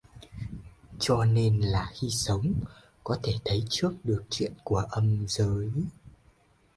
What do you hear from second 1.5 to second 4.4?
là khi sống có thể thấy trước được